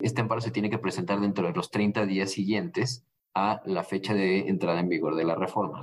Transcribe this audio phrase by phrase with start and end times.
[0.00, 4.14] Este amparo se tiene que presentar dentro de los 30 días siguientes a la fecha
[4.14, 5.82] de entrada en vigor de la reforma.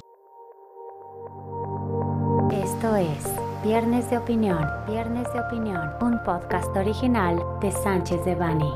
[2.51, 3.31] Esto es
[3.63, 8.71] Viernes de Opinión, Viernes de Opinión, un podcast original de Sánchez de Bani.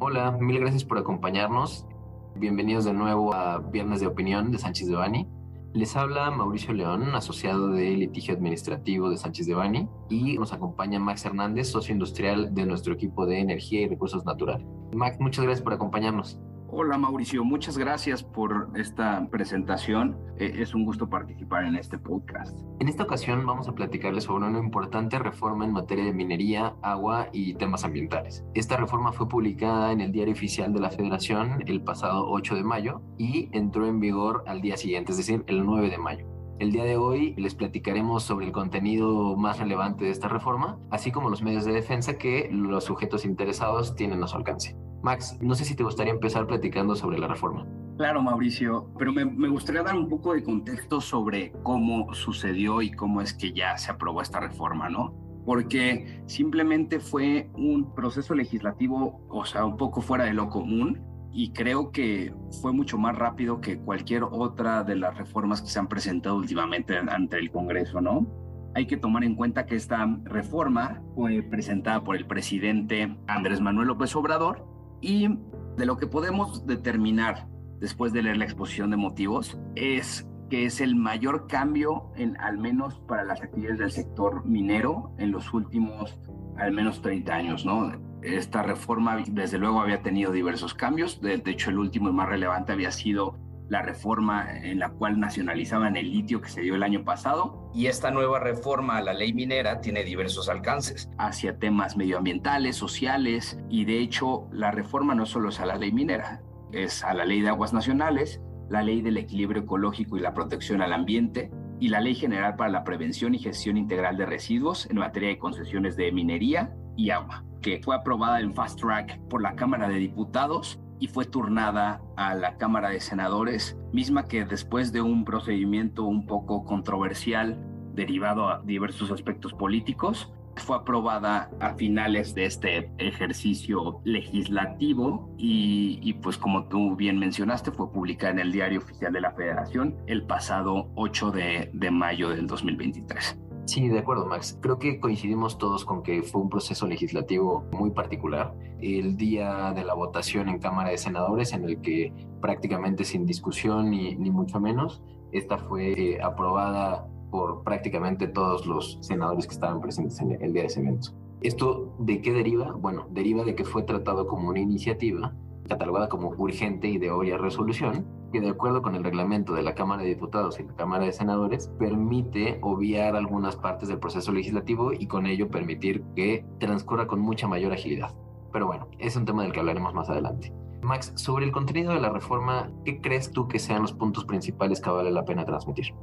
[0.00, 1.86] Hola, mil gracias por acompañarnos.
[2.34, 5.37] Bienvenidos de nuevo a Viernes de Opinión de Sánchez de Bani.
[5.78, 10.98] Les habla Mauricio León, asociado de litigio administrativo de Sánchez de Bani, y nos acompaña
[10.98, 14.66] Max Hernández, socio industrial de nuestro equipo de energía y recursos naturales.
[14.92, 16.40] Max, muchas gracias por acompañarnos.
[16.70, 20.18] Hola Mauricio, muchas gracias por esta presentación.
[20.36, 22.60] Eh, es un gusto participar en este podcast.
[22.78, 27.30] En esta ocasión vamos a platicarles sobre una importante reforma en materia de minería, agua
[27.32, 28.44] y temas ambientales.
[28.52, 32.64] Esta reforma fue publicada en el Diario Oficial de la Federación el pasado 8 de
[32.64, 36.26] mayo y entró en vigor al día siguiente, es decir, el 9 de mayo.
[36.58, 41.12] El día de hoy les platicaremos sobre el contenido más relevante de esta reforma, así
[41.12, 44.76] como los medios de defensa que los sujetos interesados tienen a su alcance.
[45.02, 47.66] Max, no sé si te gustaría empezar platicando sobre la reforma.
[47.96, 53.20] Claro, Mauricio, pero me, gustaría dar un poco de contexto sobre cómo sucedió y cómo
[53.20, 55.14] es que ya se aprobó esta reforma, ¿no?
[55.44, 61.00] Porque simplemente fue un proceso legislativo, o sea, un poco fuera de lo común,
[61.32, 65.78] y creo que fue mucho más rápido que cualquier otra de las reformas que se
[65.78, 68.26] han presentado últimamente ante el Congreso, ¿no?
[68.74, 73.88] Hay que tomar en cuenta que esta reforma fue presentada por el presidente Andrés Manuel
[73.88, 75.28] López Obrador y
[75.76, 77.46] de lo que podemos determinar
[77.80, 82.58] después de leer la exposición de motivos es que es el mayor cambio en al
[82.58, 86.18] menos para las actividades del sector minero en los últimos
[86.56, 87.92] al menos 30 años, ¿no?
[88.22, 92.28] Esta reforma desde luego había tenido diversos cambios, de, de hecho el último y más
[92.28, 93.36] relevante había sido
[93.68, 97.70] la reforma en la cual nacionalizaban el litio que se dio el año pasado.
[97.74, 103.58] Y esta nueva reforma a la ley minera tiene diversos alcances hacia temas medioambientales, sociales,
[103.68, 107.24] y de hecho la reforma no solo es a la ley minera, es a la
[107.24, 111.50] ley de aguas nacionales, la ley del equilibrio ecológico y la protección al ambiente,
[111.80, 115.38] y la ley general para la prevención y gestión integral de residuos en materia de
[115.38, 119.96] concesiones de minería y agua, que fue aprobada en fast track por la Cámara de
[119.96, 126.04] Diputados y fue turnada a la Cámara de Senadores, misma que después de un procedimiento
[126.04, 127.58] un poco controversial
[127.94, 136.36] derivado a diversos aspectos políticos, fue aprobada a finales de este ejercicio legislativo y, pues
[136.36, 140.90] como tú bien mencionaste fue publicada en el Diario Oficial de la Federación el pasado
[140.96, 143.38] 8 de, de mayo del 2023.
[143.68, 144.58] Sí, de acuerdo, Max.
[144.62, 148.54] Creo que coincidimos todos con que fue un proceso legislativo muy particular.
[148.80, 153.90] El día de la votación en Cámara de Senadores, en el que prácticamente sin discusión
[153.90, 155.02] ni, ni mucho menos,
[155.32, 160.62] esta fue eh, aprobada por prácticamente todos los senadores que estaban presentes en el día
[160.62, 161.10] de ese evento.
[161.42, 162.72] ¿Esto de qué deriva?
[162.72, 165.34] Bueno, deriva de que fue tratado como una iniciativa
[165.68, 169.74] catalogada como urgente y de obvia resolución, que de acuerdo con el reglamento de la
[169.74, 174.92] Cámara de Diputados y la Cámara de Senadores, permite obviar algunas partes del proceso legislativo
[174.92, 178.14] y con ello permitir que transcurra con mucha mayor agilidad.
[178.52, 180.52] Pero bueno, es un tema del que hablaremos más adelante.
[180.82, 184.80] Max, sobre el contenido de la reforma, ¿qué crees tú que sean los puntos principales
[184.80, 185.94] que vale la pena transmitir?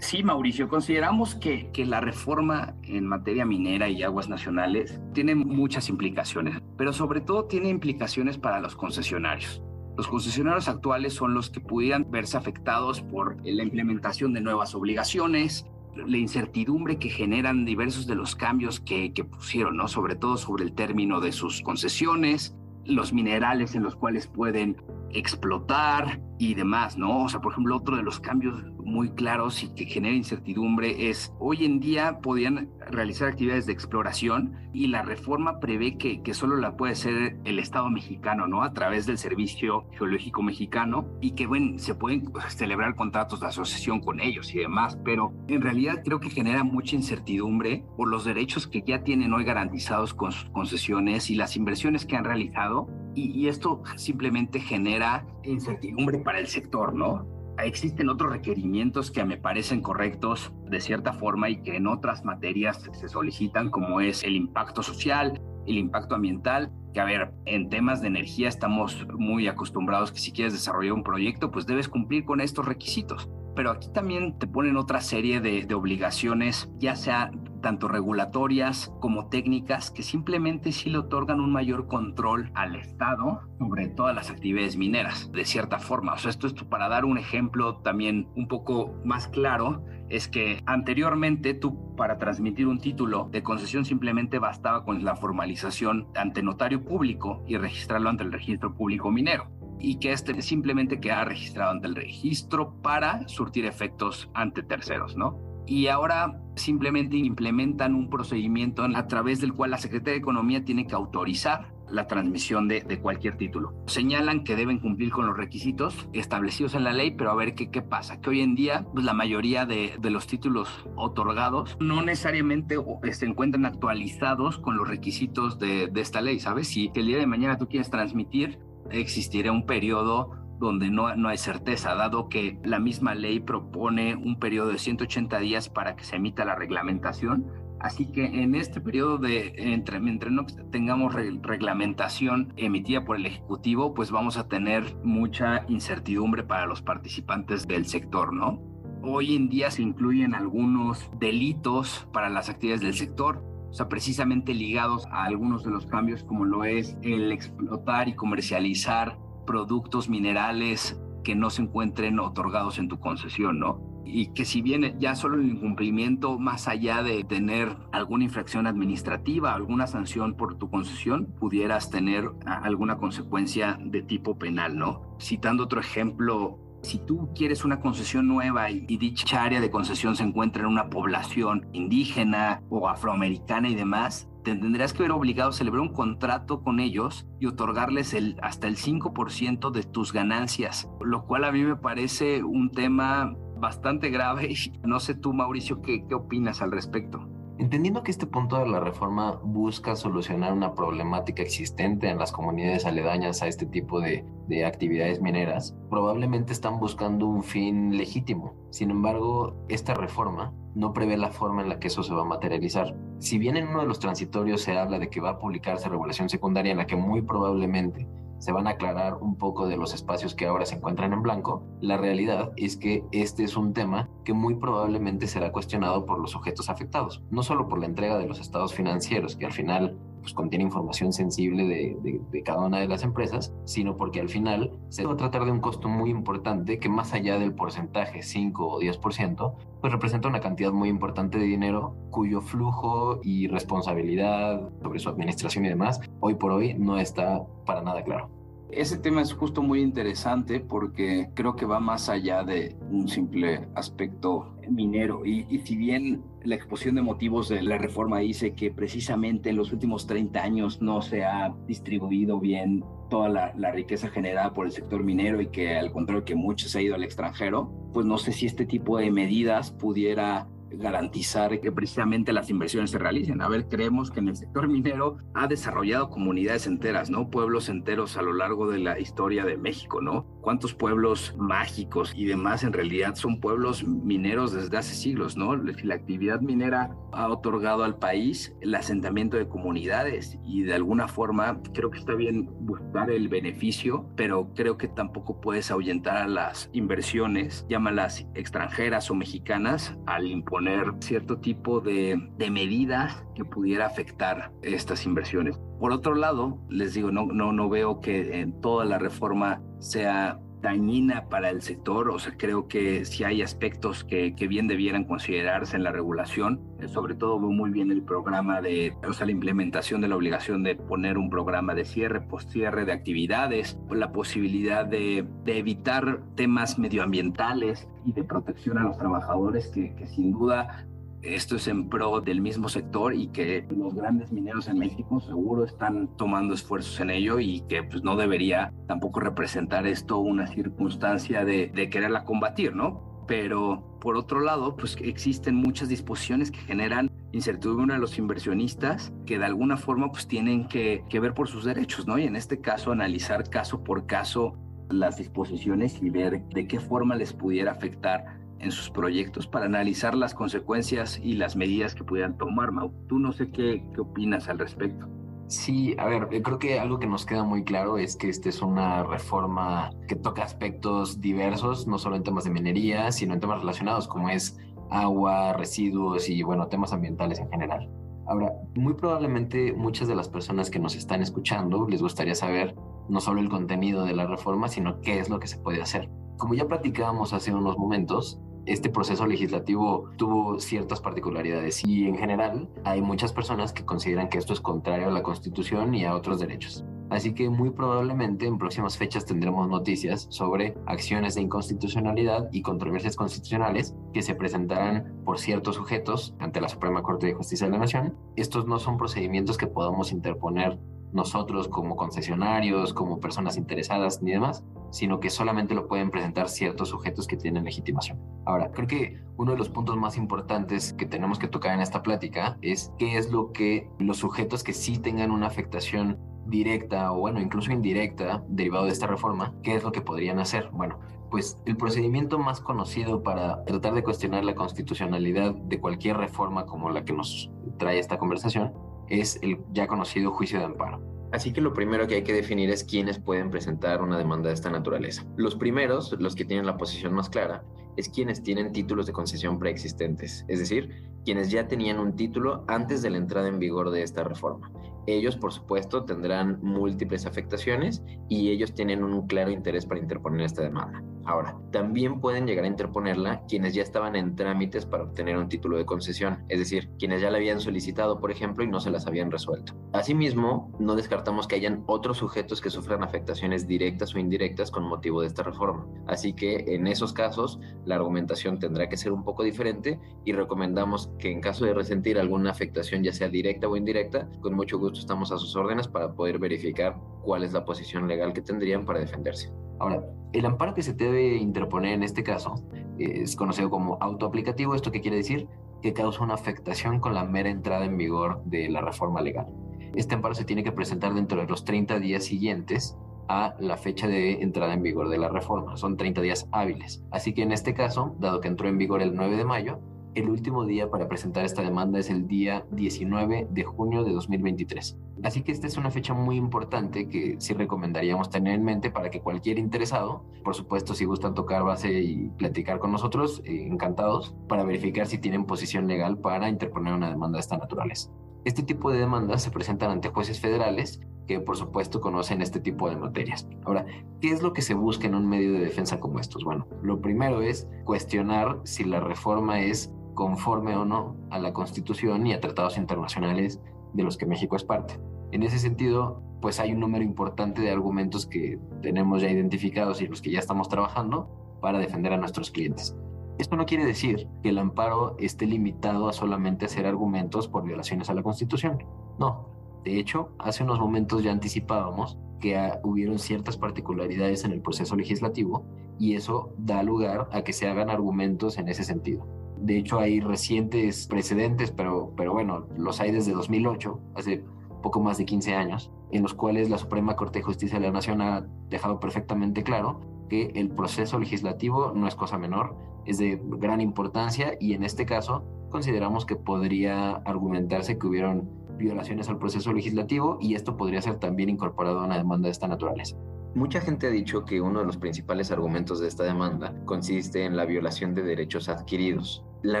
[0.00, 5.88] Sí, Mauricio, consideramos que, que, la reforma en materia minera y aguas nacionales tiene muchas
[5.88, 9.60] implicaciones, pero sobre todo tiene implicaciones para los concesionarios.
[9.96, 15.66] Los concesionarios actuales son los que pudieran verse afectados por la implementación de nuevas obligaciones,
[15.96, 19.88] la incertidumbre que generan diversos de los cambios que, que pusieron, ¿no?
[19.88, 24.76] Sobre todo sobre el término de sus concesiones, los minerales en los cuales pueden
[25.12, 27.24] explotar y demás, ¿no?
[27.24, 31.34] O sea, por ejemplo, otro de los cambios muy claros y que genera incertidumbre es
[31.38, 36.56] hoy en día podían realizar actividades de exploración y la reforma prevé que, que solo
[36.56, 38.62] la puede hacer el Estado mexicano, ¿no?
[38.62, 44.00] A través del Servicio Geológico Mexicano y que, bueno, se pueden celebrar contratos de asociación
[44.00, 48.66] con ellos y demás, pero en realidad creo que genera mucha incertidumbre por los derechos
[48.66, 52.88] que ya tienen hoy garantizados con sus concesiones y las inversiones que han realizado
[53.18, 57.26] y, esto simplemente genera incertidumbre para el sector, ¿no?
[57.64, 62.88] existen otros requerimientos que me parecen correctos de cierta forma y que en otras materias
[62.92, 68.00] se solicitan, como es el impacto social, el impacto ambiental, que a ver, en temas
[68.00, 72.40] de energía estamos muy acostumbrados que si quieres desarrollar un proyecto, pues debes cumplir con
[72.40, 73.28] estos requisitos.
[73.56, 79.90] Pero aquí también te ponen otra serie de obligaciones, ya sea tanto regulatorias como técnicas,
[79.90, 85.30] que simplemente sí le otorgan un mayor control al Estado sobre todas las actividades mineras,
[85.32, 86.14] de cierta forma.
[86.14, 90.62] O sea, esto es para dar un ejemplo también un poco más claro, es que
[90.66, 96.84] anteriormente tú para transmitir un título de concesión simplemente bastaba con la formalización ante notario
[96.84, 99.50] público y registrarlo ante el registro público minero
[99.80, 105.48] y que este simplemente queda registrado ante el registro para surtir efectos ante terceros, ¿no?
[105.68, 110.86] y ahora simplemente implementan un procedimiento a través del cual la Secretaría de Economía tiene
[110.86, 113.74] que autorizar la transmisión de, cualquier título.
[113.86, 117.70] Señalan que deben cumplir con los requisitos establecidos en la ley, pero a ver qué,
[117.70, 118.20] qué pasa.
[118.20, 122.76] Que hoy en día pues, la mayoría de, de, los títulos otorgados no necesariamente
[123.12, 126.68] se encuentran actualizados con los requisitos de, de esta ley, ¿sabes?
[126.68, 128.58] Si el día de mañana tú quieres transmitir,
[128.90, 134.38] existirá un periodo donde no, no hay certeza, dado que la misma ley propone un
[134.38, 137.46] periodo de 180 días para que se emita la reglamentación.
[137.80, 143.94] Así que en este periodo de entre, mientras no tengamos reglamentación emitida por el Ejecutivo,
[143.94, 148.60] pues vamos a tener mucha incertidumbre para los participantes del sector, ¿no?
[149.02, 154.54] Hoy en día se incluyen algunos delitos para las actividades del sector, o sea, precisamente
[154.54, 159.16] ligados a algunos de los cambios como lo es el explotar y comercializar
[159.48, 163.80] productos minerales que no se encuentren otorgados en tu concesión, ¿no?
[164.04, 169.54] Y que si bien ya solo el incumplimiento, más allá de tener alguna infracción administrativa,
[169.54, 175.16] alguna sanción por tu concesión, pudieras tener alguna consecuencia de tipo penal, ¿no?
[175.18, 180.24] Citando otro ejemplo, si tú quieres una concesión nueva y, dicha área de concesión se
[180.24, 185.82] encuentra en una población indígena o afroamericana y demás, tendrías que ver obligado a celebrar
[185.82, 191.44] un contrato con ellos y otorgarles el, hasta el 5% de tus ganancias, lo cual
[191.44, 194.54] a mí me parece un tema bastante grave.
[194.84, 197.37] No sé tú, Mauricio, qué, qué opinas al respecto.
[197.58, 202.86] Entendiendo que este punto de la reforma busca solucionar una problemática existente en las comunidades
[202.86, 208.54] aledañas a este tipo de, de, actividades mineras, probablemente están buscando un fin legítimo.
[208.70, 212.26] Sin embargo, esta reforma no prevé la forma en la que eso se va a
[212.26, 212.94] materializar.
[213.18, 216.28] Si bien en uno de los transitorios se habla de que va a publicarse regulación
[216.28, 218.06] secundaria en la que muy probablemente
[218.38, 221.64] se van a aclarar un poco de los espacios que ahora se encuentran en blanco,
[221.80, 226.30] la realidad es que este es un tema que muy probablemente será cuestionado por los
[226.30, 230.34] sujetos afectados, no solo por la entrega de los estados financieros, que al final pues,
[230.34, 235.14] contiene información sensible de, cada una de las empresas, sino porque al final se va
[235.14, 239.54] a tratar de un costo muy importante que más allá del porcentaje 5 o 10%,
[239.80, 245.64] pues representa una cantidad muy importante de dinero cuyo flujo y responsabilidad sobre su administración
[245.64, 248.37] y demás hoy por hoy no está para nada claro.
[248.70, 253.66] Ese tema es justo muy interesante porque creo que va más allá de un simple
[253.74, 255.24] aspecto minero.
[255.24, 259.72] Y, si bien la exposición de motivos de la reforma dice que precisamente en los
[259.72, 264.72] últimos 30 años no se ha distribuido bien toda la, la, riqueza generada por el
[264.72, 268.18] sector minero y que al contrario que mucho se ha ido al extranjero, pues no
[268.18, 273.40] sé si este tipo de medidas pudiera garantizar que precisamente las inversiones se realicen.
[273.40, 277.30] A ver, creemos que en el sector minero ha desarrollado comunidades enteras, ¿no?
[277.30, 280.26] Pueblos enteros a lo largo de la historia de México, ¿no?
[280.48, 285.54] ¿Cuántos pueblos mágicos y demás en realidad son pueblos mineros desde hace siglos, ¿no?
[285.54, 291.60] La actividad minera ha otorgado al país el asentamiento de comunidades y de alguna forma
[291.74, 296.70] creo que está bien buscar el beneficio, pero creo que tampoco puedes ahuyentar a las
[296.72, 303.84] inversiones, llámalas extranjeras o mexicanas, al imponer poner cierto tipo de, de medidas que pudiera
[303.84, 305.60] afectar estas inversiones.
[305.78, 310.40] Por otro lado, les digo, no, no, no veo que en toda la reforma sea
[310.60, 315.04] dañina para el sector, o sea, creo que si hay aspectos que, que, bien debieran
[315.04, 319.26] considerarse en la regulación, eh, sobre todo veo muy bien el programa de, o sea,
[319.26, 324.10] la implementación de la obligación de poner un programa de cierre, post-cierre de actividades, la
[324.12, 330.32] posibilidad de, de, evitar temas medioambientales y de protección a los trabajadores que, que sin
[330.32, 330.86] duda
[331.22, 335.64] esto es en pro del mismo sector y que los grandes mineros en México seguro
[335.64, 341.44] están tomando esfuerzos en ello y que pues no debería tampoco representar esto una circunstancia
[341.44, 343.24] de, de quererla combatir, ¿no?
[343.26, 349.38] Pero por otro lado, pues existen muchas disposiciones que generan incertidumbre a los inversionistas que
[349.38, 352.18] de alguna forma pues tienen que, que ver por sus derechos, ¿no?
[352.18, 354.54] Y en este caso analizar caso por caso
[354.90, 360.14] las disposiciones y ver de qué forma les pudiera afectar en sus proyectos para analizar
[360.14, 362.72] las consecuencias y las medidas que pudieran tomar.
[362.72, 365.08] Mau, tú no sé qué, qué opinas al respecto.
[365.48, 368.60] Sí, a ver, creo que algo que nos queda muy claro es que esta es
[368.60, 373.60] una reforma que toca aspectos diversos, no solo en temas de minería, sino en temas
[373.60, 374.58] relacionados como es
[374.90, 377.88] agua, residuos y bueno, temas ambientales en general.
[378.26, 382.74] Ahora, muy probablemente muchas de las personas que nos están escuchando les gustaría saber
[383.08, 386.10] no solo el contenido de la reforma, sino qué es lo que se puede hacer.
[386.36, 388.38] Como ya platicábamos hace unos momentos,
[388.68, 394.38] este proceso legislativo tuvo ciertas particularidades y en general hay muchas personas que consideran que
[394.38, 396.84] esto es contrario a la Constitución y a otros derechos.
[397.10, 403.16] Así que muy probablemente en próximas fechas tendremos noticias sobre acciones de inconstitucionalidad y controversias
[403.16, 407.78] constitucionales que se presentarán por ciertos sujetos ante la Suprema Corte de Justicia de la
[407.78, 408.14] Nación.
[408.36, 410.78] Estos no son procedimientos que podamos interponer
[411.12, 416.88] nosotros como concesionarios, como personas interesadas ni demás, sino que solamente lo pueden presentar ciertos
[416.88, 418.18] sujetos que tienen legitimación.
[418.46, 422.02] Ahora, creo que uno de los puntos más importantes que tenemos que tocar en esta
[422.02, 427.20] plática es qué es lo que los sujetos que sí tengan una afectación directa o
[427.20, 430.70] bueno, incluso indirecta derivado de esta reforma, qué es lo que podrían hacer.
[430.72, 430.98] Bueno,
[431.30, 436.90] pues el procedimiento más conocido para tratar de cuestionar la constitucionalidad de cualquier reforma como
[436.90, 438.72] la que nos trae esta conversación
[439.10, 441.00] es el ya conocido juicio de amparo.
[441.32, 444.54] Así que lo primero que hay que definir es quiénes pueden presentar una demanda de
[444.54, 445.26] esta naturaleza.
[445.36, 447.64] Los primeros, los que tienen la posición más clara,
[447.98, 453.02] es quienes tienen títulos de concesión preexistentes, es decir, quienes ya tenían un título antes
[453.02, 454.70] de la entrada en vigor de esta reforma.
[455.06, 460.62] Ellos, por supuesto, tendrán múltiples afectaciones y ellos tienen un claro interés para interponer esta
[460.62, 461.02] demanda.
[461.28, 465.76] Ahora, también pueden llegar a interponerla quienes ya estaban en trámites para obtener un título
[465.76, 469.06] de concesión, es decir, quienes ya la habían solicitado, por ejemplo, y no se las
[469.06, 469.74] habían resuelto.
[469.92, 475.20] Asimismo, no descartamos que hayan otros sujetos que sufran afectaciones directas o indirectas con motivo
[475.20, 475.86] de esta reforma.
[476.06, 481.10] Así que en esos casos, la argumentación tendrá que ser un poco diferente y recomendamos
[481.18, 484.98] que en caso de resentir alguna afectación, ya sea directa o indirecta, con mucho gusto
[484.98, 489.00] estamos a sus órdenes para poder verificar cuál es la posición legal que tendrían para
[489.00, 489.52] defenderse.
[489.78, 492.54] Ahora, el amparo que se debe interponer en este caso
[492.98, 494.74] es conocido como autoaplicativo.
[494.74, 495.48] ¿Esto qué quiere decir?
[495.82, 499.46] Que causa una afectación con la mera entrada en vigor de la reforma legal.
[499.94, 502.96] Este amparo se tiene que presentar dentro de los 30 días siguientes
[503.28, 505.76] a la fecha de entrada en vigor de la reforma.
[505.76, 507.04] Son 30 días hábiles.
[507.10, 509.80] Así que en este caso, dado que entró en vigor el 9 de mayo,
[510.18, 514.98] el último día para presentar esta demanda es el día 19 de junio de 2023.
[515.22, 519.10] Así que esta es una fecha muy importante que sí recomendaríamos tener en mente para
[519.10, 524.34] que cualquier interesado, por supuesto si gustan tocar base y platicar con nosotros, eh, encantados,
[524.48, 528.10] para verificar si tienen posición legal para interponer una demanda de esta naturaleza.
[528.44, 532.88] Este tipo de demandas se presentan ante jueces federales que por supuesto conocen este tipo
[532.88, 533.46] de materias.
[533.64, 533.84] Ahora,
[534.20, 536.42] ¿qué es lo que se busca en un medio de defensa como estos?
[536.42, 542.26] Bueno, lo primero es cuestionar si la reforma es conforme o no a la Constitución
[542.26, 543.60] y a tratados internacionales
[543.92, 544.98] de los que México es parte.
[545.30, 550.08] En ese sentido, pues hay un número importante de argumentos que tenemos ya identificados y
[550.08, 552.96] los que ya estamos trabajando para defender a nuestros clientes.
[553.38, 558.10] Esto no quiere decir que el amparo esté limitado a solamente hacer argumentos por violaciones
[558.10, 558.82] a la Constitución.
[559.20, 559.46] No.
[559.84, 565.64] De hecho, hace unos momentos ya anticipábamos que hubieron ciertas particularidades en el proceso legislativo
[566.00, 569.37] y eso da lugar a que se hagan argumentos en ese sentido.
[569.60, 574.44] De hecho, hay recientes precedentes, pero, pero bueno, los hay desde 2008, hace
[574.82, 577.92] poco más de 15 años, en los cuales la Suprema Corte de Justicia de la
[577.92, 583.40] Nación ha dejado perfectamente claro que el proceso legislativo no es cosa menor, es de
[583.42, 589.72] gran importancia y en este caso consideramos que podría argumentarse que hubieron violaciones al proceso
[589.72, 593.16] legislativo y esto podría ser también incorporado a una demanda de esta naturaleza.
[593.54, 597.56] Mucha gente ha dicho que uno de los principales argumentos de esta demanda consiste en
[597.56, 599.44] la violación de derechos adquiridos.
[599.62, 599.80] La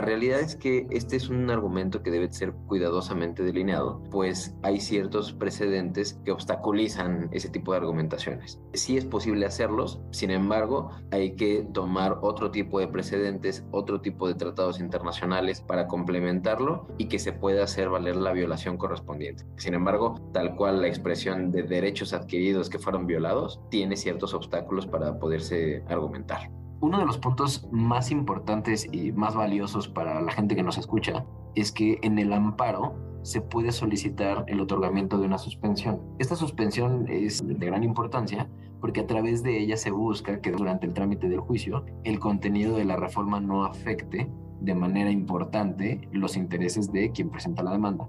[0.00, 5.32] realidad es que este es un argumento que debe ser cuidadosamente delineado, pues hay ciertos
[5.32, 8.60] precedentes que obstaculizan ese tipo de argumentaciones.
[8.74, 14.26] Sí es posible hacerlos, sin embargo, hay que tomar otro tipo de precedentes, otro tipo
[14.26, 19.44] de tratados internacionales para complementarlo y que se pueda hacer valer la violación correspondiente.
[19.56, 24.86] Sin embargo, tal cual la expresión de derechos adquiridos que fueron violados tiene ciertos obstáculos
[24.86, 30.54] para poderse argumentar uno de los puntos más importantes y más valiosos para la gente
[30.54, 35.38] que nos escucha es que en el amparo se puede solicitar el otorgamiento de una
[35.38, 36.00] suspensión.
[36.18, 38.48] Esta suspensión es de gran importancia
[38.80, 42.76] porque a través de ella se busca que durante el trámite del juicio el contenido
[42.76, 44.30] de la reforma no afecte
[44.60, 48.08] de manera importante los intereses de quien presenta la demanda.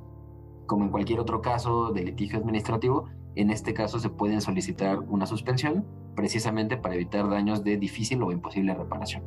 [0.67, 3.05] Como en cualquier otro caso de litigio administrativo,
[3.35, 8.31] en este caso se puede solicitar una suspensión precisamente para evitar daños de difícil o
[8.31, 9.23] imposible reparación.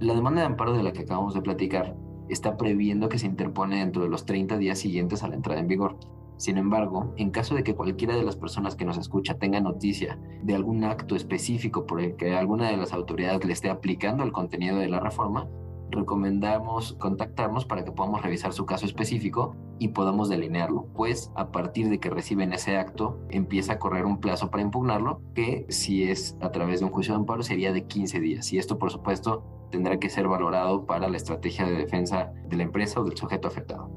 [0.00, 1.96] La demanda de amparo de la que acabamos de platicar
[2.28, 5.68] está previendo que se interpone dentro de los 30 días siguientes a la entrada en
[5.68, 5.96] vigor.
[6.36, 10.18] Sin embargo, en caso de que cualquiera de las personas que nos escucha tenga noticia
[10.42, 14.32] de algún acto específico por el que alguna de las autoridades le esté aplicando el
[14.32, 15.48] contenido de la reforma,
[15.90, 21.88] recomendamos contactarnos para que podamos revisar su caso específico y podamos delinearlo, pues a partir
[21.88, 26.36] de que reciben ese acto empieza a correr un plazo para impugnarlo, que si es
[26.40, 28.52] a través de un juicio de amparo sería de 15 días.
[28.52, 32.62] Y esto, por supuesto, tendrá que ser valorado para la estrategia de defensa de la
[32.62, 33.90] empresa o del sujeto afectado.